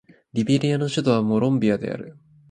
[0.33, 2.17] リベリアの首都はモンロビアである